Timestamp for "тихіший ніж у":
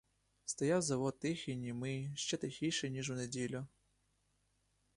2.37-3.13